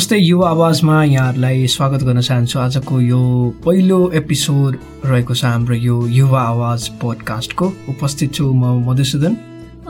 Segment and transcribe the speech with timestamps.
[0.00, 3.20] नमस्ते युवा आवाजमा यहाँहरूलाई स्वागत गर्न चाहन्छु। आजको यो
[3.64, 9.36] पहिलो एपिसोड रहेको छ हाम्रो यो युवा आवाज पोडकास्टको। उपस्थित छु म मधुसूदन।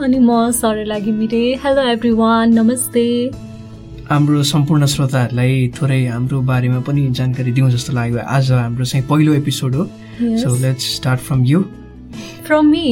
[0.03, 3.05] अनि म Sarala Ghimire hello everyone नमस्ते।
[4.11, 9.33] हाम्रो सम्पूर्ण श्रोताहरूलाई थोरै हाम्रो बारेमा पनि जानकारी दिउँ जस्तो लाग्यो। आज हाम्रो चाहिँ पहिलो
[9.33, 9.87] एपिसोड हो।
[10.43, 11.63] So let's start from you
[12.43, 12.87] from me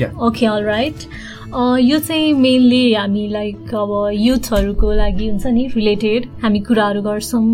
[0.00, 1.04] okay all right
[1.52, 7.44] यो चाहिँ मेनली हामी लाइक अब युथहरूको लागि हुन्छ नि रिलेटेड हामी कुराहरू गर्छौँ।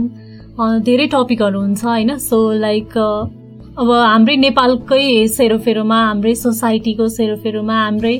[0.86, 2.16] धेरै टपिकहरू हुन्छ होइन?
[2.18, 8.14] सो लाइक अब हाम्रै नेपालकै सेरोफेरोमा हाम्रै सोसाइटीको सेरोफेरोमा हाम्रै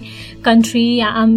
[0.44, 0.86] कन्ट्री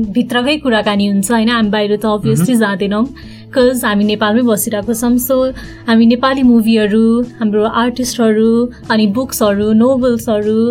[0.09, 1.49] भित्रकै कुराकानी हुन्छ होइन?
[1.49, 5.37] हामी बाहिर त अभियसली जाँदैनौँ बिकज हामी नेपालमै बसिरहेको छौँ। सो
[5.85, 7.05] हामी नेपाली मुभीहरू
[7.39, 8.51] हाम्रो आर्टिस्टहरू
[8.89, 10.61] अनि बुक्सहरू नोभल्सहरू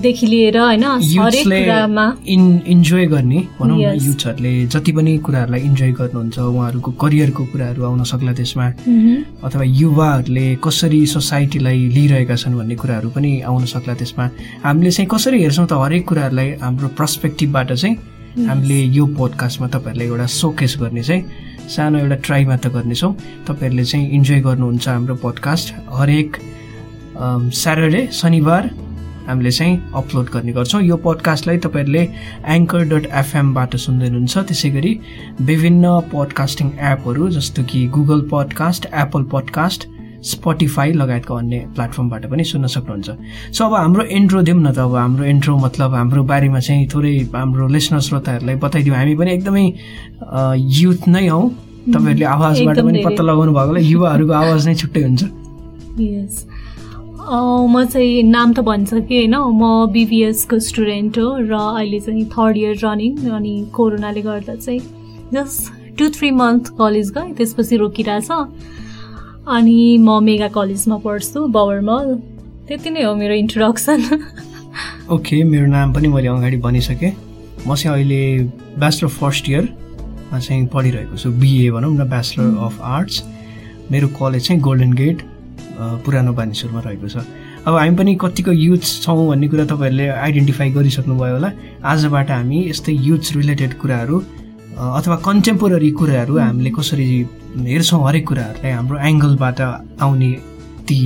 [0.00, 6.38] देखि लिएर होइन हरेक कुरामा। इन्जोय गर्ने भनौँ न युथहरूले जति पनि कुराहरूलाई इन्जोय गर्नुहुन्छ
[6.38, 9.44] उहाँहरूको करियरको कुराहरू आउन सक्ला त्यसमा। Mm-hmm.
[9.44, 14.24] अथवा युवाहरूले कसरी सोसाइटीलाई लिइरहेका छन् भन्ने कुराहरू पनि आउन सक्ला त्यसमा।
[14.64, 20.26] हामीले चाहिँ कसरी हेर्छौँ त हरेक कुराहरूलाई हाम्रो पर्सपेक्टिभबाट चाहिँ हामीले यो पोडकास्टमा तपाईँहरूलाई एउटा
[20.28, 21.22] सोकेस गर्ने चाहिँ
[21.72, 23.12] सानो एउटा ट्राई मात्र गर्नेछौँ।
[23.48, 26.36] तपाईँहरूले चाहिँ इन्जोय गर्नुहुन्छ हाम्रो पोडकास्ट हरेक
[27.16, 28.62] स्याटरडे शनिबार
[29.26, 32.02] हामीले चाहिँ अपलोड गर्ने गर्छौँ। यो पडकास्टलाई तपाईँहरूले
[32.54, 34.92] एङ्कर डट एफएमबाट सुन्दै हुनुहुन्छ त्यसै गरी
[35.42, 39.88] विभिन्न पडकास्टिङ एपहरू जस्तो कि Google podcast Apple podcast
[40.26, 43.08] Spotify लगायतका अन्य प्लेटफर्मबाट पनि सुन्न सक्नुहुन्छ।
[43.54, 47.14] सो अब हाम्रो इन्ट्रो दिउँ न त। अब हाम्रो इन्ट्रो मतलब हाम्रो बारेमा चाहिँ थोरै
[47.34, 49.66] हाम्रो लिसनर श्रोताहरूलाई बताइदिउँ हामी पनि एकदमै
[50.82, 51.40] युथ नै हौ।
[51.86, 55.22] तपाईँहरूले आवाजबाट पनि पत्ता लगाउनु भएकोलाई युवाहरूको आवाज नै छुट्टै हुन्छ।
[57.26, 62.78] म चाहिँ नाम त भनिसकेँ होइन। म बिबिएसको स्टुडेन्ट हो र अहिले चाहिँ थर्ड इयर
[62.84, 64.80] रनिङ अनि कोरोनाले गर्दा चाहिँ
[65.34, 72.14] just two three month college गएँ त्यसपछि रोकिरहेछ। अनि म मेगा कलेजमा पढ्छु बवरमल।
[72.68, 74.00] त्यति नै हो मेरो इन्ट्रोडक्सन
[75.10, 77.12] ओके मेरो नाम पनि मैले अगाडि भनिसकेँ।
[77.66, 78.22] म चाहिँ अहिले
[78.78, 83.22] ब्याचलर फर्स्ट इयरमा चाहिँ पढिरहेको छु। बिए भनौँ न ब्याचलर अफ आर्ट्स
[83.90, 85.22] मेरो कलेज चाहिँ गोल्डन गेट
[86.04, 87.16] पुरानो बानेश्वरमा रहेको छ।
[87.66, 91.50] अब हामी पनि कतिको युथ छौँ भन्ने कुरा तपाईँहरूले आइडेन्टिफाई गरिसक्नुभयो होला।
[91.84, 94.16] आजबाट हामी यस्तै युथ रिलेटेड कुराहरू
[94.76, 97.06] अथवा कन्टेम्पोररी कुराहरू हामीले कसरी
[97.66, 99.60] हेर्छौँ हरेक कुराहरूलाई हाम्रो एङ्गलबाट
[100.04, 100.30] आउने
[100.88, 100.98] ती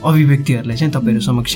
[0.00, 1.54] अभिव्यक्तिहरूलाई चाहिँ तपाईँहरू समक्ष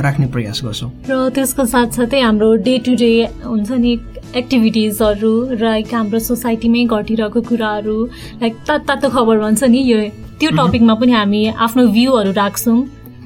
[0.00, 3.12] राख्ने प्रयास गर्छौँ। र त्यसको साथसाथै हाम्रो डे टु डे
[3.44, 3.92] हुन्छ नि
[4.40, 7.96] एक्टिभिटिजहरू लाइक हाम्रो सोसाइटीमै घटिरहेको कुराहरू
[8.40, 9.98] लाइक तात तातो खबर भन्छ नि यो
[10.40, 12.78] त्यो टपिकमा पनि हामी आफ्नो भ्यूहरू राख्छौँ।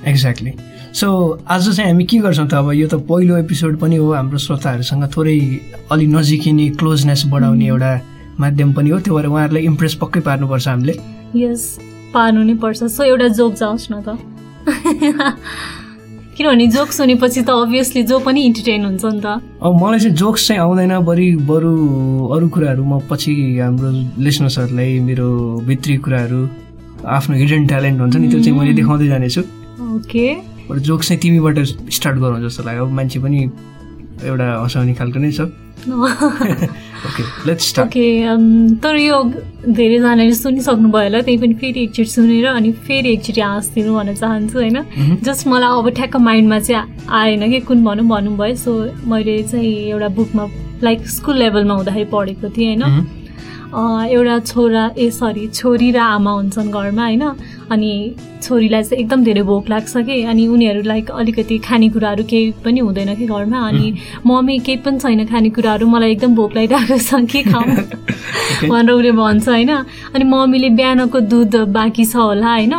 [0.06, 0.52] एक्ज्याक्टली
[0.92, 1.08] सो
[1.48, 5.04] आज चाहिँ हामी के गर्छौँ त अब यो त पहिलो एपिसोड पनि हो हाम्रो श्रोताहरूसँग
[5.16, 5.38] थोरै
[5.92, 7.92] अलिक नजिकिने क्लोजनेस बढाउने एउटा
[8.40, 10.94] माध्यम पनि हो त्यो भएर उहाँहरूलाई इम्प्रेस पक्कै पार्नुपर्छ हामीले।
[11.36, 11.78] यस
[12.14, 14.08] पार्नु नै पर्छ। सो एउटा जोक जाओस् न त।
[16.36, 20.46] किनभने जोक सुनेपछि त अभियसली जो पनि इन्टरटेन हुन्छ नि त। अब मलाई चाहिँ जोक्स
[20.48, 21.72] चाहिँ आउँदैन बरु बरु
[22.36, 23.90] अरू कुराहरू म पछि हाम्रो
[24.20, 25.28] लिसनर्सहरूलाई मेरो
[25.66, 26.40] भित्री कुराहरू
[27.04, 29.40] आफ्नो हिडन ट्यालेन्ट हुन्छ नि त्यो चाहिँ मैले देखाउँदै जानेछु।
[29.96, 30.26] ओके।
[30.80, 31.58] जोक चाहिँ तिमीबाट
[31.92, 33.38] स्टार्ट गरौँ जस्तो लाग्यो। मान्छे पनि
[34.24, 35.40] एउटा हँसाउने खालको नै छ।
[37.06, 38.06] ओके
[38.82, 39.22] तर यो
[39.68, 44.78] धेरैजनाले सुनिसक्नुभयो होला त्यही पनि फेरि एकचोटि सुनेर अनि फेरि एकचोटि हाँसिदिनु भन्न चाहन्छु होइन?
[45.22, 48.72] जस्ट मलाई अब ठ्याक्क माइन्डमा चाहिँ आएन कि कुन भनौँ भन्नुभयो। सो
[49.06, 50.48] मैले चाहिँ एउटा बुकमा
[50.82, 53.06] लाइक स्कुल लेभलमा हुँदाखेरि पढेको थिएँ होइन?
[53.76, 57.24] एउटा छोरा ए सरी छोरी र आमा हुन्छन् घरमा होइन?
[57.72, 60.22] अनि छोरीलाई चाहिँ एकदम धेरै भोक लाग्छ कि?
[60.22, 63.60] अनि उनीहरू लाइक अलिकति खानेकुराहरू केही पनि हुँदैन कि घरमा?
[63.68, 63.94] अनि
[64.26, 67.66] मम्मी केही पनि छैन खानेकुराहरू मलाई एकदम भोक लागिरहेको छ के खाउँ
[68.70, 69.70] भनेर उसले भन्छ होइन?
[70.14, 72.74] अनि मम्मीले बिहानको दुध बाँकी छ होला होइन?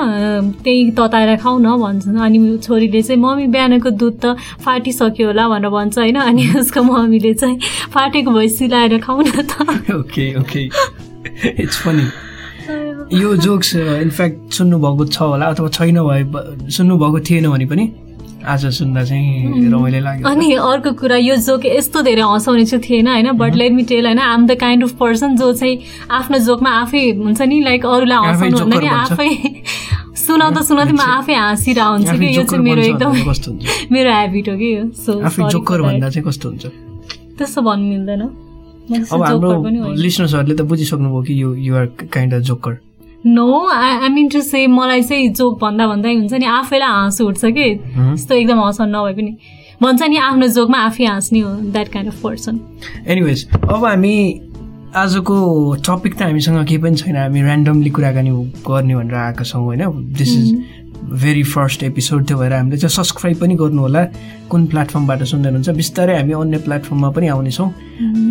[0.64, 5.70] त्यही तताएर खाऊ न भन्छ। अनि छोरीले चाहिँ मम्मी बिहानको दुध त फाटिसक्यो होला भनेर
[5.70, 6.16] भन्छ होइन?
[6.16, 7.60] अनि उसको मम्मीले चाहिँ
[7.94, 10.64] फाटेको भए सिलाएर खाऊ न त। ओके ओके
[11.64, 12.08] इट्स फनी
[13.14, 16.24] यो जोक्स इनफ्याक्ट सुन्नुभएको छ होला अथवा छैन भए
[16.76, 17.86] सुन्नुभएको थिएन भने पनि
[18.44, 23.08] आज सुन्दा चाहिँ रमाइलो लाग्यो। अनि अर्को कुरा यो जोक यस्तो धेरै हँसाउने चाहिँ थिएन
[23.08, 23.32] होइन?
[23.38, 24.20] बट लेट मी टेल होइन?
[24.20, 25.80] I'm the kind of person जो चाहिँ
[26.12, 29.30] आफ्नो जोकमा आफै हुन्छ नि लाइक अरूलाई हँसाउनु भन्दा नि आफै
[30.16, 33.12] सुनाउँदा सुनाउँदै म आफै हाँसिरहेको हुन्छ कि यो चाहिँ मेरो एकदम
[33.96, 36.66] मेरो हेबिट हो कि यो। सो जोकर भन्दा चाहिँ कस्तो हुन्छ?
[37.38, 38.22] त्यस्तो भन्नु मिल्दैन।
[39.12, 42.87] अब हाम्रो लिसनर्सहरूले त बुझिसक्नुभयो कि यो you're kind of joker
[43.28, 47.22] no I I mean to say मलाई चाहिँ जोक भन्दा भन्दै हुन्छ नि आफैलाई हाँस
[47.22, 47.70] उठ्छ कि?
[48.14, 49.38] यस्तो एकदम हँसाउनु नभए पनि।
[49.82, 52.60] भन्छ नि आफ्नो जोकमा आफै हाँस्ने हो that kind of person
[53.08, 54.16] anyways अब हामी
[54.96, 55.36] आजको
[55.86, 58.32] टपिक त हामीसँग केही पनि छैन। हामी ऱ्यान्डमली कुराकानी
[58.68, 59.84] गर्ने भनेर आएका छौँ होइन?
[60.18, 60.64] This is
[60.98, 64.04] very first episode थियो भएर हामीले चाहिँ सब्सक्राइब पनि गर्नु होला
[64.50, 67.70] कुन प्लेटफर्मबाट सुन्दै हुनुहुन्छ बिस्तारै हामी अन्य प्लेटफर्ममा पनि आउनेछौँ।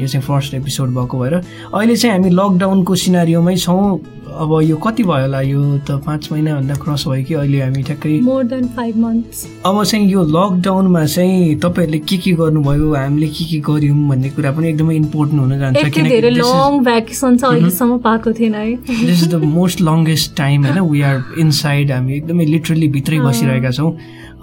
[0.01, 3.99] यो चाहिँ फर्स्ट एपिसोड भएको भएर। अहिले चाहिँ हामी लकडाउनको सिनारीमै छौँ।
[4.37, 5.41] अब यो कति भयो होला?
[5.41, 9.83] यो त पाँच महिनाभन्दा क्रस भयो कि अहिले हामी ठ्याक्कै मोर देन फाइभ मन्थ्स अब
[9.85, 12.95] चाहिँ यो लकडाउनमा चाहिँ तपाईँहरूले के के गर्नुभयो?
[12.95, 17.37] हामीले के के गर्यौँ भन्ने कुरा पनि एकदमै इम्पोर्टेन्ट हुन जान्छ यति धेरै लङ भ्याकेसन
[17.37, 20.81] छ अहिलेसम्म पाएको थिएन है। This is the most longest time होइन?
[20.91, 23.93] वी आर इनसाइड हामी एकदमै लिटरली भित्रै बसिरहेका छौँ।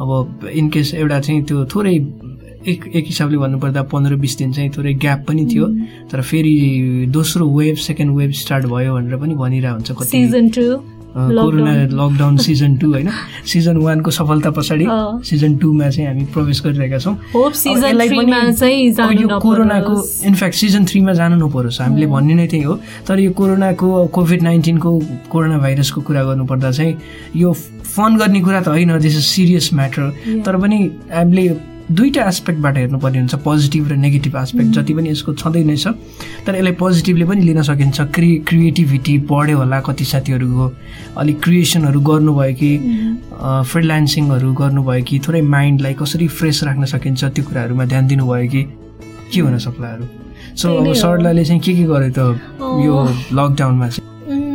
[0.02, 1.98] अब इनकेस एउटा चाहिँ त्यो थोरै
[2.68, 5.68] एक एक हिसाबले भन्नुपर्दा पन्ध्र बिस दिन चाहिँ थोरै ग्याप पनि थियो।
[6.12, 10.64] तर फेरि दोस्रो वेभ सेकेन्ड वेभ स्टार्ट भयो भनेर पनि भनिरहेको हुन्छ कति। Season two
[11.14, 13.10] corona lockdown season two होइन?
[13.46, 14.86] सिजन वानको सफलता पछाडि।
[15.30, 17.16] सिजन टूमा चाहिँ हामी प्रवेश गरिरहेका छौँ।
[19.14, 19.94] यो कोरोनाको।
[20.26, 25.00] इनफ्याक्ट सिजन थ्रीमा जानु नपरोस्। हामीले भन्ने नै त्यही हो। तर यो कोरोनाको कोभिड नाइन्टिनको
[25.30, 26.98] कोरोना भाइरसको कुरा गर्नुपर्दा चाहिँ
[27.36, 27.54] यो
[27.94, 30.10] फन गर्ने कुरा त होइन। This is serious matter.
[30.46, 30.78] तर पनि
[31.14, 35.88] हामीले दुईवटा एस्पेक्टबाट हेर्नुपर्ने हुन्छ पोजिटिभ र नेगेटिभ एस्पेक्ट जति पनि यसको छँदै नै छ।
[36.48, 40.66] तर यसलाई पोजिटिभली पनि लिन सकिन्छ। क्रि क्रिएटिभिटी बढ्यो होला कति साथीहरूको
[41.18, 42.72] अलिक क्रिएसनहरू गर्नुभयो कि
[43.72, 48.64] फ्रिलान्सिङहरू गर्नुभयो कि थोरै माइन्डलाई कसरी फ्रेस राख्न सकिन्छ त्यो कुराहरूमा ध्यान दिनुभयो कि
[49.34, 50.06] के हुन सक्लाहरू
[50.56, 52.20] सो अब। सरलाई चाहिँ के के गर्यो त
[52.86, 52.96] यो
[53.34, 54.02] लकडाउनमा चाहिँ?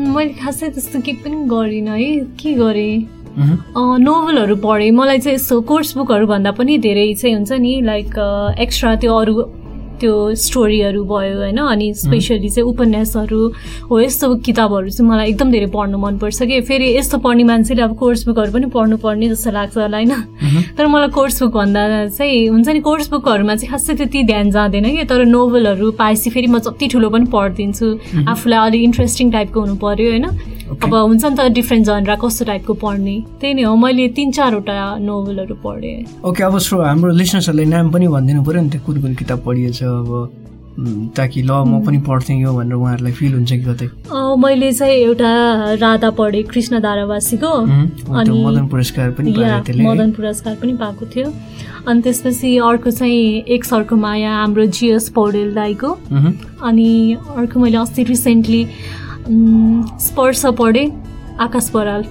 [0.09, 2.11] मैले खासै त्यस्तो केही पनि गरिनँ है।
[2.41, 3.18] के गरेँ?
[3.37, 8.19] नोभलहरू पढेँ। मलाई चाहिँ यस्तो कोर्स बुकहरू भन्दा पनि धेरै चाहिँ हुन्छ नि लाइक
[8.59, 9.43] एक्स्ट्रा त्यो अरू
[9.99, 11.59] त्यो स्टोरीहरू भयो होइन?
[11.59, 13.41] अनि स्पेसली चाहिँ उपन्यासहरू
[13.91, 17.97] हो यस्तो किताबहरू चाहिँ मलाई एकदम धेरै पढ्नु मनपर्छ कि। फेरि यस्तो पढ्ने मान्छेले अब
[17.99, 20.15] कोर्स बुकहरू पनि पढ्नुपर्ने जस्तो लाग्छ होला होइन।
[20.79, 21.83] तर मलाई कोर्स बुक भन्दा
[22.15, 26.47] चाहिँ हुन्छ नि कोर्स बुकहरूमा चाहिँ खासै त्यति ध्यान जाँदैन कि। तर नोभलहरू पाएपछि फेरि
[26.47, 27.87] म जति ठुलो पनि पढिदिन्छु।
[28.31, 30.27] आफूलाई अलिक इन्ट्रेस्टिङ टाइपको हुनु पर्यो होइन?
[30.69, 33.17] अब हुन्छ नि त डिफ्रेन्ट जनरा कस्तो टाइपको पढ्ने?
[33.41, 38.07] त्यही नै हो मैले तिन चारवटा नोभलहरू पढेँ। ओके अब सो हाम्रो लिसनर्सहरूलाई नाम पनि
[38.09, 40.11] भनिदिनु पऱ्यो नि त कुन कुन किताब पढिएछ अब
[40.79, 43.87] ताकि ल म पनि पढ्थेँ यो भनेर उहाँहरूलाई फिल हुन्छ कि कतै।
[44.39, 45.31] मैले चाहिँ एउटा
[45.83, 49.33] राधा पढेँ कृष्ण धारावासीको। त्यो अनि मदन पुरस्कार पनि?
[49.83, 51.33] मदन पुरस्कार पनि पाएको थियो।
[51.89, 55.91] अनि त्यसपछि अर्को चाहिँ एक सर्को माया हाम्रो जिएस पौडेल दाईको।
[56.63, 56.89] अनि
[57.37, 58.63] अर्को मैले अस्ति रिसेन्टली
[59.29, 60.89] स्पर्श पढेँ
[61.41, 62.05] आकाश बराल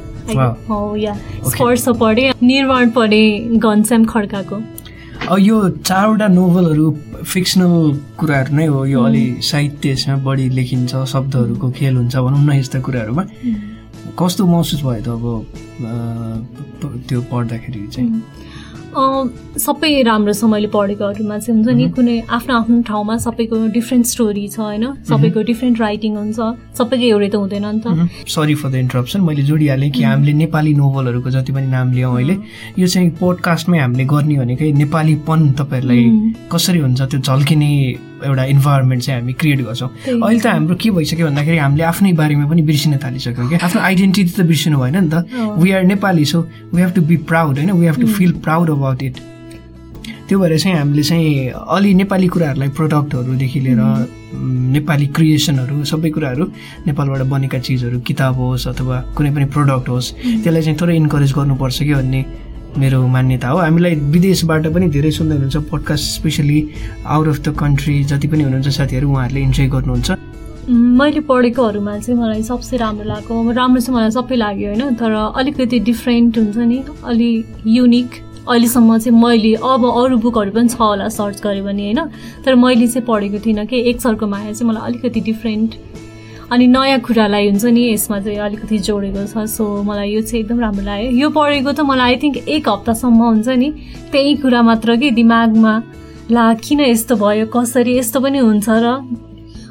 [1.01, 1.13] या
[1.47, 4.57] स्पर्श पढेँ निर्माण पढेँ घनश्याम खड्काको
[5.41, 6.91] यो चारवटा नोभलहरू
[7.25, 7.73] फिक्सनल
[8.19, 12.79] कुराहरू नै हो। यो अलि साहित्य यसमा बढी लेखिन्छ शब्दहरूको खेल हुन्छ भनौँ न यस्ता
[12.85, 13.23] कुराहरूमा।
[14.19, 15.23] कस्तो महसुस भयो त अब
[17.09, 18.07] त्यो पढ्दाखेरि चाहिँ?
[18.07, 18.21] अँ,
[18.93, 24.47] सबै राम्रो छ मैले पढेकोहरूमा चाहिँ। हुन्छ नि कुनै आफ्नो आफ्नो ठाउँमा सबैको डिफ्रेन्ट स्टोरी
[24.47, 24.85] छ होइन?
[25.09, 26.39] सबैको डिफ्रेन्ट राइटिङ हुन्छ।
[26.77, 30.73] सबैको एउटै त हुँदैन नि त। सरी फर द इन्टरप्सन मैले जोडिहालेँ कि हामीले नेपाली
[30.73, 32.35] नोभलहरूको जति पनि नाम लियौँ अहिले
[32.79, 36.03] यो चाहिँ पोडकास्टमै हामीले गर्ने भनेकै नेपालीपन तपाईँहरूलाई
[36.51, 37.71] कसरी हुन्छ त्यो झल्किने
[38.25, 42.45] एउटा इन्भाइरोमेन्ट चाहिँ हामी क्रिएट गर्छौँ। अहिले त हाम्रो के भइसक्यो भन्दाखेरि हामीले आफ्नै बारेमा
[42.49, 45.25] पनि बिर्सिन थालिसक्यौँ क्या आफ्नो आइडेन्टिटी त बिर्सिनु भएन नि त।
[45.61, 46.41] We are Nepali so
[46.73, 47.71] we have to be proud होइन?
[47.71, 49.15] We have to feel proud about it
[50.27, 53.79] त्यो भएर चाहिँ हामीले चाहिँ अलि नेपाली कुराहरूलाई प्रडक्टहरूदेखि लिएर
[54.75, 56.45] नेपाली क्रिएसनहरू सबै कुराहरू
[56.87, 60.11] नेपालबाट बनेका चिजहरू किताब होस् अथवा कुनै पनि प्रडक्ट होस्
[60.43, 62.21] त्यसलाई चाहिँ थोरै इन्करेज गर्नुपर्छ कि भन्ने?
[62.77, 66.59] मेरो मान्यता हो। हामीलाई विदेशबाट पनि धेरै सुन्दै हुनुहुन्छ podcast specially
[67.05, 70.09] out of the country जति पनि हुनुहुन्छ साथीहरू उहाँहरूले इन्जोय गर्नुहुन्छ।
[70.69, 75.79] मैले पढेकोहरूमा चाहिँ मलाई सबसे राम्रो लाग्यो। राम्रो चाहिँ मलाई सबै लाग्यो होइन तर अलिकति
[75.89, 77.31] डिफ्रेन्ट हुन्छ नि अलि
[77.67, 78.09] युनिक
[78.47, 81.99] अहिलेसम्म चाहिँ मैले अब अरू बुकहरू पनि छ होला सर्च गरेँ भने होइन।
[82.45, 85.71] तर मैले चाहिँ पढेको थिइनँ कि एक सरको माया चाहिँ मलाई अलिकति डिफ्रेन्ट
[86.47, 90.59] अनि नयाँ कुरालाई हुन्छ नि यसमा चाहिँ अलिकति जोडेको छ। सो मलाई यो चाहिँ एकदम
[90.59, 93.69] राम्रो लाग्यो। यो पढेको त मलाई आई थिङ्क एक हप्तासम्म हुन्छ नि
[94.11, 95.73] त्यही कुरा मात्र कि दिमागमा
[96.31, 98.87] ला किन यस्तो भयो कसरी यस्तो पनि हुन्छ र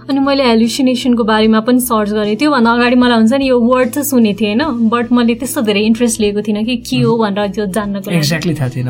[0.07, 4.07] अनि मैले हेलुसिनेसनको बारेमा पनि सर्च गरेँ। त्योभन्दा अगाडि मलाई हुन्छ नि यो वर्ड चाहिँ
[4.07, 7.67] सुनेको थिएँ होइन बट मैले त्यस्तो धेरै इन्ट्रेस्ट लिएको थिइनँ कि के हो भनेर त्यो
[7.73, 8.89] जान्नको एक्ज्याक्टली थाहा थिएन।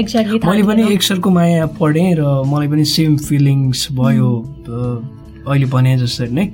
[0.00, 4.32] एक्ज्याक्टली मैले पनि एक सरको माया पढेँ र मलाई पनि सेम फिलिङ्स भयो।
[5.46, 6.46] अहिले भने जसरी नै।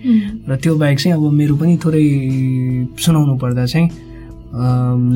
[0.48, 2.04] र त्यो बाहेक चाहिँ अब मेरो पनि थोरै
[3.00, 3.88] सुनाउनु पर्दा चाहिँ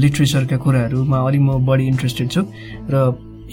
[0.00, 2.42] लिट्रेचरका कुराहरूमा अलिक म बढी इन्ट्रेस्टेड छु।
[2.88, 2.94] र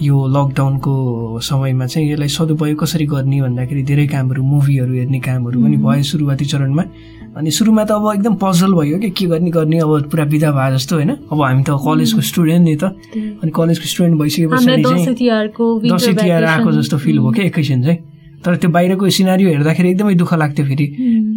[0.02, 0.94] यो लकडाउनको
[1.38, 6.46] समयमा चाहिँ यसलाई सदुपयोग कसरी गर्ने भन्दाखेरि धेरै कामहरू मुभीहरू हेर्ने कामहरू पनि भयो सुरुवाती
[6.50, 6.84] चरणमा।
[7.38, 10.70] अनि सुरुमा त अब एकदम पजल भयो कि के गर्ने गर्ने अब पुरा विधा भए
[10.78, 12.84] जस्तो होइन। अब हामी त कलेजको स्टुडेन्ट नि त।
[13.42, 17.32] अनि कलेजको स्टुडेन्ट भइसके हामीलाई पछाडि दसैँ चाहिँ तिहारको दसैँ तिहार आएको जस्तो फिल भयो
[17.34, 17.98] क्या एकैछिन चाहिँ।
[18.46, 20.88] तर त्यो बाहिरको सिनारी हेर्दाखेरि एकदमै दुःख लाग्थ्यो फेरि।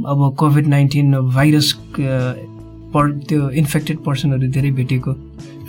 [0.07, 1.73] अब कोभिड नाइन्टिन भाइरस
[2.95, 5.13] पर त्यो इन्फेक्टेड पर्सनहरू धेरै भेटेको।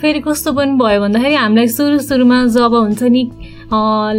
[0.00, 3.22] फेरि कस्तो पनि भयो भन्दाखेरि हामीलाई सुरु सुरुमा जब हुन्छ नि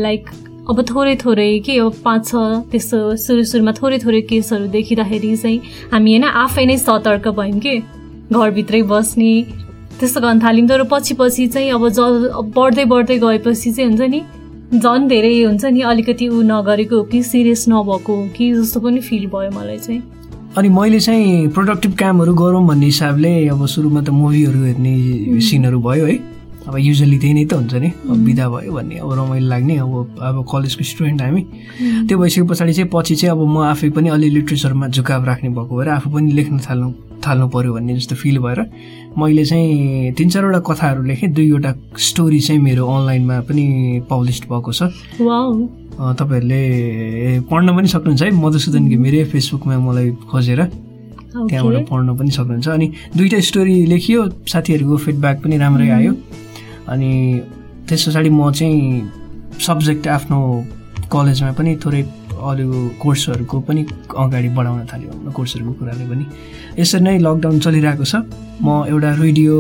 [0.04, 0.24] लाइक
[0.70, 2.34] अब थोरै थोरै के अब पाँच छ
[2.72, 5.60] त्यस्तो सुरु सुरुमा थोरै थोरै केसहरू देखिँदाखेरि चाहिँ
[5.92, 7.76] हामी होइन आफै नै सतर्क भयौँ कि?
[8.32, 9.32] घरभित्रै बस्ने
[10.00, 12.00] त्यस्तो गर्न थाल्यौँ तर पछि पछि चाहिँ अब ज
[12.56, 14.22] बढ्दै बढ्दै गएपछि चाहिँ हुन्छ नि
[14.70, 19.00] झन् धेरै हुन्छ नि अलिकति ऊ नगरेको हो कि सिरियस नभएको हो कि जस्तो पनि
[19.02, 20.02] फिल भयो मलाई चाहिँ।
[20.58, 26.06] अनि मैले चाहिँ प्रोडक्टिभ कामहरू गरौँ भन्ने हिसाबले अब सुरुमा त मुभीहरू हेर्ने सिनहरू भयो
[26.06, 26.18] है।
[26.68, 27.90] अब युजली त्यही नै त हुन्छ नि?
[28.10, 31.42] अब बिदा भयो भन्ने अब रमाइलो लाग्ने अब अब कलेजको स्टुडेन्ट हामी।
[32.08, 35.74] त्यो भइसके पछाडि चाहिँ पछि चाहिँ अब म आफै पनि अलि लिट्रेचरमा झुकाव राख्ने भएको
[35.78, 36.90] भएर आफू पनि लेख्न थाल्नु
[37.26, 38.60] थाल्नु पऱ्यो भन्ने जस्तो फिल भएर
[39.18, 43.66] मैले चाहिँ तिन चारवटा कथाहरू लेखेँ। दुईवटा स्टोरी चाहिँ मेरो अनलाइनमा पनि
[44.10, 44.82] पब्लिस्ड भएको छ।
[46.00, 52.88] तपाईँहरूले पढ्न पनि सक्नुहुन्छ है। मधुसूदन घिमिरे फेसबुकमा मलाई खोजेर त्यहाँबाट पढ्न पनि सक्नुहुन्छ। अनि
[53.16, 56.14] दुईवटा स्टोरी लेखियो। साथीहरूको फिडब्याक पनि राम्रै आयो।
[56.90, 57.12] अनि
[57.88, 58.82] त्यस पछाडि म चाहिँ
[59.68, 60.40] सब्जेक्ट आफ्नो
[61.14, 62.02] कलेजमा पनि थोरै
[62.50, 62.68] अरू
[63.02, 63.82] कोर्सहरूको पनि
[64.24, 66.26] अगाडि बढाउन थाल्यो कोर्सहरूको कुराले पनि।
[66.80, 68.16] यसरी नै लकडाउन चलिरहेको छ।
[68.62, 69.56] म एउटा रेडियो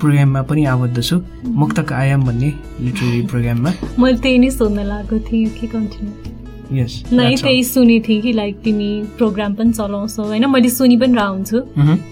[0.00, 1.16] प्रोग्राममा पनि आबद्ध छु।
[1.60, 2.50] मुक्तक आयाम भन्ने
[2.84, 6.41] लिटरेरी प्रोग्राममा मैले त्यही नै सोध्न लागेको थिएँ कि कन्टिन्यू
[6.72, 10.46] नै त्यही सुनेको थिएँ कि लाइक तिमी प्रोग्राम पनि चलाउँछौ होइन?
[10.46, 11.58] मैले सुनि पनि रह हुन्छु।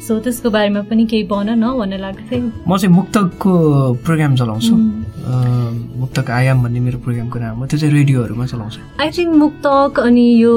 [0.07, 3.53] सो त्यसको बारेमा पनि केही भन न भन्न लागेको थिएँ म चाहिँ मुक्तकको
[4.05, 4.75] प्रोग्राम चलाउँछु।
[6.01, 10.27] मुक्तक आयाम भन्ने मेरो प्रोग्रामको नाम हो। त्यो चाहिँ रेडियोहरूमा चलाउँछु। आई थिङ्क मुक्तक अनि
[10.43, 10.55] यो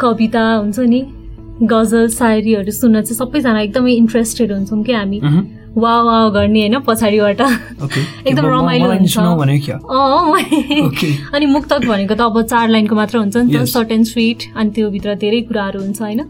[0.00, 1.00] कविता हुन्छ नि
[1.62, 5.18] गजल सायरीहरू सुन्न चाहिँ सबैजना एकदमै इन्ट्रेस्टेड हुन्छौँ कि हामी।
[5.76, 7.40] वा वा गर्ने होइन पछाडिबाट।
[8.26, 9.18] एकदम रमाइलो हुन्छ।
[11.34, 14.70] अनि मुक्तक भनेको त अब चार लाइनको मात्र हुन्छ नि त। सर्ट एन्ड स्विट अनि
[14.70, 16.24] त्योभित्र धेरै कुराहरू हुन्छ होइन।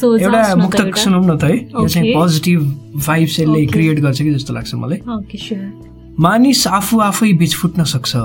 [0.00, 4.34] सो एउटा मुक्तक सुनौँ न त है। यो चाहिँ पोजिटिभ भाइब्स यसले क्रिएट गर्छ कि
[4.34, 5.00] जस्तो लाग्छ मलाई।
[6.20, 8.16] मानिस आफू आफै बिच फुट्न सक्छ।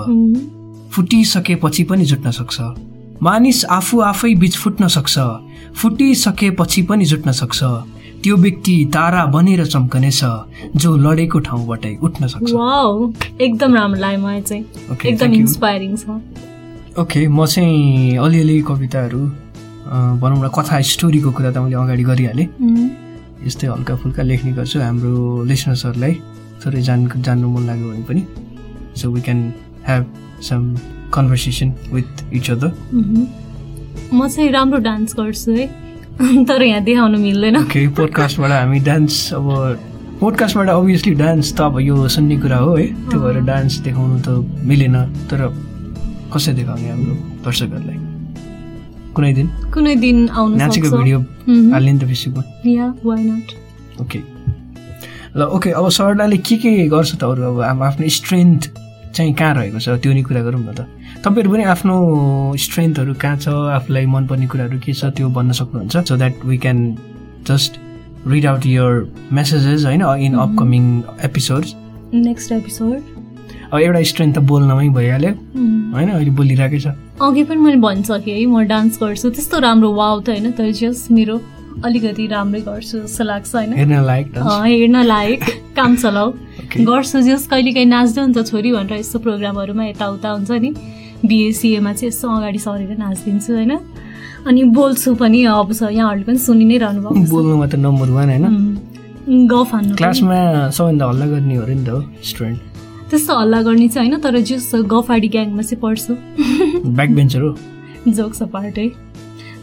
[0.92, 2.62] फुटिसकेपछि पनि जुट्न सक्छ।
[3.22, 5.20] मानिस आफू आफै बिच फुट्न सक्छ।
[5.76, 7.64] फुटिसकेपछि पनि जुट्न सक्छ।
[8.24, 10.22] त्यो व्यक्ति तारा बनेर चम्कनेछ
[10.80, 12.52] जो लडेको ठाउँबाटै उठ्न सक्छ।
[13.42, 14.64] एकदम राम्रो लाग्यो मलाई चाहिँ।
[15.06, 16.06] एकदम इन्सपायरिङ छ।
[17.04, 19.22] ओके म चाहिँ अलिअलि कविताहरू
[20.24, 22.48] भनौँ न कथा स्टोरीको कुरा त मैले अगाडि गरिहालेँ।
[23.44, 26.14] यस्तै हल्का फुल्का लेख्ने गर्छु हाम्रो लिसनर्सहरूलाई
[26.64, 28.22] थोरै जान जान्नु मन लाग्यो भने पनि।
[28.96, 29.40] So we can
[29.84, 30.04] have
[30.48, 30.62] some
[31.12, 32.72] conversation with each other
[34.16, 35.66] म चाहिँ राम्रो डान्स गर्छु है।
[36.22, 39.48] तर यहाँ देखाउनु मिल्दैन ओके पोडकास्टबाट हामी डान्स अब
[40.20, 44.30] पोडकास्टबाट अभियसली डान्स त अब यो सुन्ने कुरा हो है। त्यो भएर डान्स देखाउनु त
[44.70, 44.96] मिलेन
[45.30, 45.40] तर
[46.34, 47.14] कसरी देखाउने हाम्रो
[47.46, 47.98] दर्शकहरूलाई?
[49.16, 51.20] कुनै दिन। कुनै दिन आउनु नाचेको भिडियो
[51.74, 53.36] हाल्ने नि त फेसबुकमा
[54.02, 54.20] ओके
[55.36, 57.58] ल ओके अब सरलाले के के गर्छ त अरू?
[57.62, 58.62] अब आफ्नो स्ट्रेन्थ
[59.14, 59.90] चाहिँ कहाँ रहेको छ?
[59.90, 60.88] त्यो नि कुरा गरौँ न त।
[61.24, 61.96] तपाईँहरू पनि आफ्नो
[62.58, 63.48] स्ट्रेन्थहरू कहाँ छ?
[63.48, 65.06] आफूलाई मनपर्ने कुराहरू के छ?
[65.16, 66.80] त्यो भन्न सक्नुहुन्छ। So that we can
[67.48, 67.80] just
[68.28, 70.84] read out your messages होइन in upcoming
[71.26, 71.66] episode
[72.14, 73.02] next episode
[73.74, 75.32] अब एउटा स्ट्रेन्थ त बोल्नमै भइहाल्यो।
[75.94, 76.88] होइन अहिले बोलिरहेकै छ।
[77.22, 81.12] अघि पनि मैले भनिसकेँ है म डान्स गर्छु। त्यस्तो राम्रो वाउ त होइन तर जस्ट
[81.12, 81.42] मेरो
[81.86, 85.42] अलिकति राम्रै गर्छु जस्तो लाग्छ होइन। हेर्न लायक हेर्न लायक।
[85.78, 86.32] काम चलाऊ।
[86.88, 90.70] गर्छु जस कहिलेकाहीँ नाच्दै हुन्छ छोरी भनेर यस्तो प्रोग्रामहरूमा यताउता हुन्छ नि।
[91.26, 93.74] बिएसिएमा चाहिँ यसो अगाडि सरेर नाचिदिन्छु होइन।
[94.48, 98.46] अनि बोल्छु पनि अब यहाँहरूले पनि सुनि नै रहनु भएको बोल्नुमा त नम्बर वान होइन?
[99.48, 100.38] गफ हान्नु क्लासमा
[100.76, 102.60] सबैभन्दा हल्ला गर्ने हो नि त हो स्टुडेन्ट
[103.10, 106.14] त्यस्तो हल्ला गर्ने चाहिँ होइन तर जस गफाडी ग्याङमा चाहिँ पढ्छु।
[106.92, 107.52] ब्याक बेन्चर हो?
[108.08, 108.88] जोक्स पार्ट है।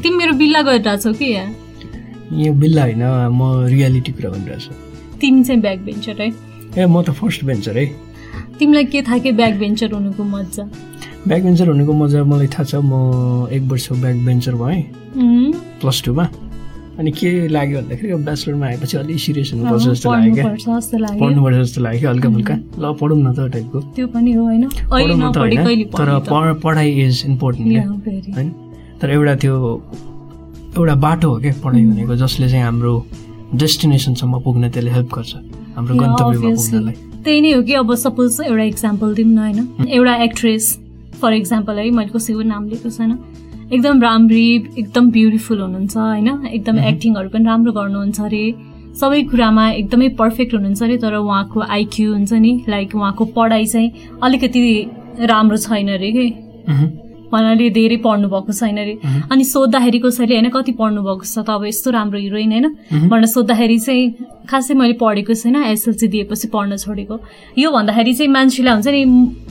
[0.03, 1.25] तिमी मेरो बिल्ला गरिरहेको छौ कि?
[1.25, 1.49] यहाँ
[2.41, 3.05] यो बिल्ला होइन
[3.37, 4.73] म रियालिटी कुरा भनिरहेको छु।
[5.21, 6.31] तिमी चाहिँ ब्याक बेन्चर है।
[6.79, 7.87] ए म त फर्स्ट बेन्चर है।
[8.59, 10.65] तिमीलाई के थाहा कि ब्याक बेन्चर हुनुको मजा?
[11.29, 14.83] ब्याक बेन्चर हुनुको मजा मलाई थाहा छ म एक वर्ष ब्याक बेन्चर भएँ
[15.81, 16.25] प्लस टूमा।
[17.01, 20.45] अनि के लाग्यो भन्दाखेरि ब्याचलरमा आएपछि अलिक सिरियस हुनुपर्छ जस्तो लाग्यो क्या।
[21.17, 24.69] पढ्नुपर्छ जस्तो लाग्यो। हल्का फुल्का। ल पढौँ न त टाइपको त्यो पनि हो होइन।
[25.91, 28.49] तर पढाइ इज इम्पोर्टेन्ट होइन?
[29.01, 29.55] तर एउटा त्यो
[30.77, 32.93] एउटा बाटो हो क्या पढाइ भनेको जसले चाहिँ हाम्रो
[33.55, 35.33] डेस्टिनेसनसम्म पुग्न त्यसले हेल्प गर्छ।
[35.81, 36.95] हाम्रो गन्तव्यमा पुग्नलाई
[37.25, 39.89] त्यही नै हो कि अब सपोज एउटा इक्जाम्पल दिउँ न होइन?
[39.89, 40.65] एउटा एक्ट्रेस
[41.21, 43.19] फर इक्जाम्पल है मैले कसैको नाम लिएको छैन।
[43.73, 44.45] एकदम राम्री
[44.79, 46.29] एकदम ब्युटिफुल हुनुहुन्छ होइन?
[46.47, 48.45] एकदम एक्टिङहरू पनि राम्रो गर्नुहुन्छ अरे।
[49.01, 53.91] सबै कुरामा एकदमै पर्फेक्ट हुनुहुन्छ अरे तर उहाँको आइक्यू हुन्छ नि लाइक उहाँको पढाइ चाहिँ
[54.23, 54.61] अलिकति
[55.33, 56.27] राम्रो छैन अरे कि?
[57.31, 58.95] उहाँले धेरै पढ्नु भएको छैन अरे।
[59.31, 63.27] अनि सोद्धाखेरि कसैले होइन कति पढ्नु भएको छ त अब यस्तो राम्रो हिरोइन होइन। भनेर
[63.27, 64.05] सोद्धाखेरि चाहिँ
[64.51, 67.15] खासै मैले पढेको छैन एसएलसी दिएपछि पढ्न छोडेको।
[67.59, 69.03] यो भन्दाखेरि चाहिँ मान्छेलाई हुन्छ नि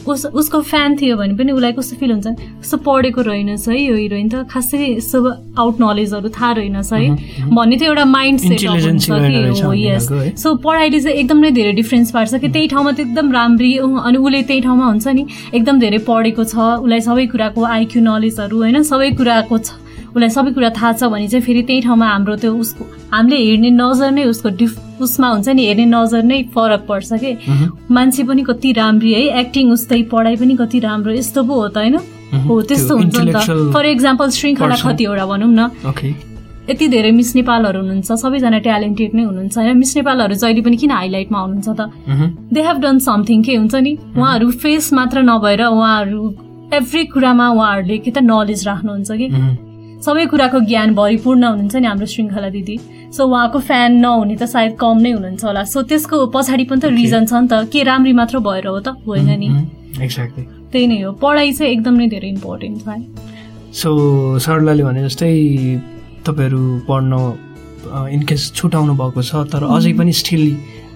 [0.04, 2.28] उस उसको फ्यान थियो भने पनि उसलाई कस्तो फिल हुन्छ
[2.60, 5.20] कस्तो पढेको रहेनछ है यो हिरोइन त खासै यस्तो
[5.56, 10.56] आउट नलेजहरू थाहा रहेनछ है। भन्ने त एउटा माइन्ड सेट हुन्छ कि हो यस सो
[10.60, 14.42] पढाइले चाहिँ एकदम नै धेरै डिफ्रेन्स पार्छ कि त्यही ठाउँमा त एकदम राम्री अनि उसले
[14.44, 19.10] त्यही ठाउँमा हुन्छ नि एकदम धेरै पढेको छ उसलाई सबै कुराको आइक्यू नलेजहरू होइन सबै
[19.20, 19.70] कुराको छ।
[20.10, 22.84] उसलाई सबै कुरा थाहा छ भने चाहिँ फेरि त्यही ठाउँमा हाम्रो त्यो उसको
[23.14, 27.32] हामीले हेर्ने नजर नै उसको डिफ उसमा हुन्छ नि हेर्ने नजर नै फरक पर्छ कि?
[27.92, 31.78] मान्छे पनि कति राम्री है एक्टिङ उस्तै पढाइ पनि कति राम्रो यस्तो पो हो त
[31.78, 31.96] होइन?
[32.48, 33.38] हो त्यस्तो हुन्छ नि त।
[33.74, 35.70] फर इक्जाम्पल श्रृङ्खला कतिवटा भनौँ न।
[36.70, 39.78] यति धेरै मिस नेपालहरू हुनुहुन्छ सबैजना ट्यालेन्टेड नै हुनुहुन्छ होइन?
[39.78, 41.82] मिस नेपालहरू जहिले पनि किन हाइलाइटमा आउनुहुन्छ त?
[42.54, 43.94] दे हेभ डन समथिङ के हुन्छ नि?
[44.18, 46.22] उहाँहरू फेस मात्र नभएर उहाँहरू
[46.74, 49.28] एभ्री कुरामा उहाँहरूले कि त नलेज राख्नुहुन्छ कि
[50.06, 52.78] सबै कुराको ज्ञान भरिपूर्ण हुनुहुन्छ नि हाम्रो श्रृङ्खला दिदी
[53.16, 56.86] सो उहाँको फ्यान नहुने त सायद कम नै हुनुहुन्छ होला सो त्यसको पछाडि पनि त
[56.94, 58.88] रिजन छ नि त के राम्री मात्र भएर हो त?
[59.08, 59.48] होइन नि।
[60.72, 63.90] त्यही नै हो। पढाइ चाहिँ एकदम धेरै इम्पोर्टेन्ट छ सो
[64.40, 65.34] सरलाले भने जस्तै
[66.26, 67.14] तपाईँहरू पढ्न
[68.16, 70.44] इनकेस छुटाउनु भएको छ तर अझै पनि स्टिल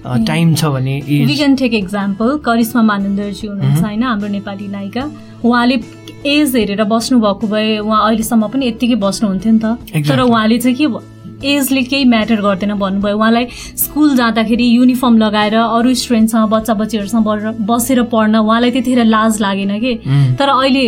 [0.04, 5.04] टाइम छ भने we can take example Karishma मानन्दरजी हुनुहुन्छ होइन हाम्रो नेपाली नायिका।
[5.44, 5.80] उहाँले
[6.26, 10.78] एज हेरेर बस्नु भएको भए उहाँ अहिलेसम्म पनि यत्तिकै बस्नुहुन्थ्यो नि त। तर उहाँले चाहिँ
[10.78, 13.46] के एजले केही म्याटर गर्दैन भन्नुभयो। उहाँलाई
[13.78, 19.94] स्कुल जाँदाखेरि युनिफर्म लगाएर अरू स्टुडेन्टसँग बच्चा बच्चीहरूसँग बसेर पढ्न उहाँलाई त्यतिखेर लाज लागेन कि?
[20.40, 20.86] तर अहिले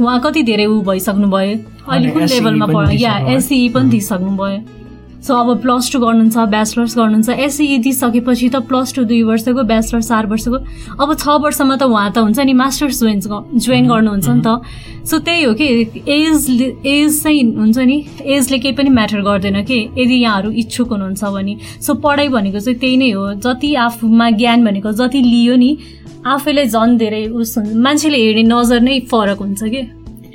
[0.00, 1.58] उहाँ कति धेरै ऊ भइसक्नु भयो
[1.88, 4.58] अहिले कुन लेभलमा पढ या एसई पनि दिइसक्नु भयो
[5.26, 10.02] सो अब प्लस टू गर्नुहुन्छ ब्याचलर्स गर्नुहुन्छ एसई दिइसकेपछि त प्लस टू दुई वर्षको ब्याचलर
[10.02, 10.58] चार वर्षको।
[11.02, 13.20] अब छ वर्षमा त उहाँ त हुन्छ नि मास्टर्स जोइन
[13.58, 14.62] जोइन गर्नुहुन्छ नि त।
[15.08, 15.66] सो त्यही हो कि
[16.06, 16.48] एज
[16.86, 21.56] एज चाहिँ हुन्छ नि एजले केही पनि म्याटर गर्दैन कि यदि यहाँहरू इच्छुक हुनुहुन्छ भने।
[21.82, 25.76] सो पढाइ भनेको चाहिँ त्यही नै हो जति आफूमा ज्ञान भनेको जति लियो नि
[26.26, 29.82] आफैलाई झन् धेरै उस मान्छेले हेर्ने नजर नै फरक हुन्छ कि।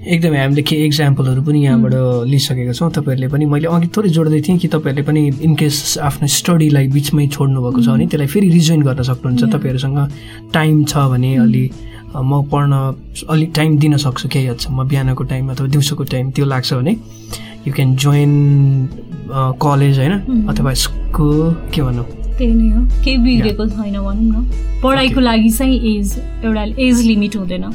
[0.04, 1.94] एकदमै हामीले के इक्जाम्पलहरू पनि यहाँबाट
[2.28, 6.88] लिइसकेका छौँ। तपाईँहरूले पनि मैले अघि थोरै जोड्दै थिएँ कि तपाईँहरूले पनि इनकेस आफ्नो स्टडीलाई
[6.92, 10.00] बिचमै छोड्नु भएको छ भने त्यसलाई फेरि रिजोइन गर्न सक्नुहुन्छ। तपाईँहरूसँग
[10.54, 11.64] टाइम छ भने अलि
[12.14, 12.74] म पढ्न
[13.30, 16.92] अलिक टाइम दिन सक्छु केही हदसम्म। बिहानको टाइम अथवा दिउँसोको टाइम त्यो लाग्छ भने
[17.64, 18.32] यु क्यान जोइन
[19.64, 20.46] कलेज होइन?
[20.52, 22.06] अथवा स्कुल के भनौँ
[22.38, 24.46] त्यही नै हो। केही बिग्रेको छैन भनौँ न।
[24.84, 27.66] पढाइको लागि चाहिँ एज एउटा एज लिमिट हुँदैन।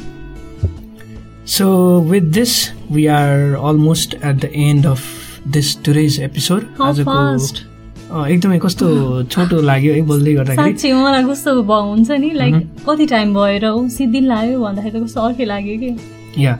[1.49, 1.67] So
[2.01, 2.51] with this
[2.91, 5.01] we are almost at the end of
[5.47, 8.87] this today's episode आजको एकदमै कस्तो
[9.31, 12.55] छोटो लाग्यो है बोल्दै गर्दाखेरि। मलाई कस्तो हुन्छ नि लाइक
[12.89, 13.65] कति टाइम भएर
[13.97, 16.53] सिद्धि लाग्यो भन्दाखेरि त कस्तो अर्कै लाग्यो कि। या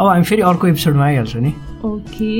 [0.00, 1.52] अब हामी फेरि अर्को एपिसोडमा आइहाल्छौँ नि।
[1.84, 2.32] ओके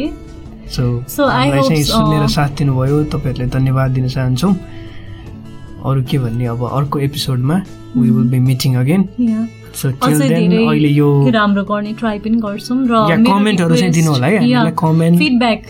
[0.71, 4.55] सो सो चाहिँ सुनेर साथ दिनुभयो। तपाईँहरूले धन्यवाद दिन चाहन्छौँ।
[5.87, 7.63] अरू के भन्ने अब अर्को एपिसोडमा
[7.97, 9.09] we will be meeting again
[11.33, 14.71] राम्रो गर्ने ट्राई पनि गर्छौँ र कमेन्टहरू चाहिँ दिनु होला है?
[14.77, 15.61] कमेन्ट फिडब्याक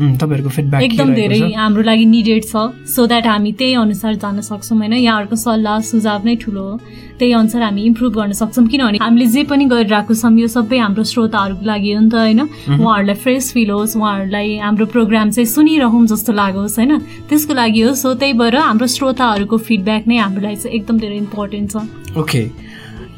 [0.00, 2.56] तपाईँहरूको फिडब्याक एकदम धेरै हाम्रो लागि निडेड छ।
[2.88, 4.92] सो द्याट हामी त्यही अनुसार जान सक्छौँ होइन?
[4.92, 6.78] यहाँहरूको सल्लाह सुझाव नै ठुलो हो।
[7.18, 11.04] त्यही अनुसार हामी इम्प्रुभ गर्न सक्छौँ। किनभने हामीले जे पनि गरिरहेको छौँ यो सबै हाम्रो
[11.04, 12.40] श्रोताहरूको लागि हो नि त होइन?
[12.80, 16.92] उहाँहरूलाई फ्रेस फिल होस् उहाँहरूलाई हाम्रो प्रोग्राम चाहिँ सुनिरहँ जस्तो लागोस् होइन?
[17.28, 21.16] त्यसको लागि हो। सो त्यही भएर हाम्रो श्रोताहरूको फिडब्याक नै हाम्रो लागि चाहिँ एकदम धेरै
[21.28, 21.76] इम्पोर्टेन्ट छ।
[22.16, 22.42] ओके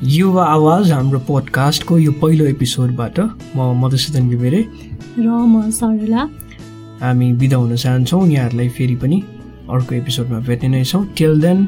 [0.02, 3.18] युवा आवाज हाम्रो पोडकास्टको यो पहिलो एपिसोडबाट
[3.56, 4.60] म मधुसूदन बिबेरे
[5.18, 6.22] र म सरला।
[7.02, 9.22] हामी बिदा हुन चाहन्छौँ। यहाँहरूलाई फेरि पनि
[9.70, 11.66] अर्को एपिसोडमा भेट्ने नै छौँ। Till then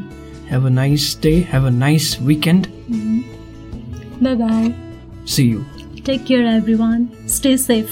[0.50, 2.66] have a nice day have a nice weekend
[4.22, 4.74] bye bye
[5.26, 5.60] see you
[6.06, 7.88] take care everyone stay safe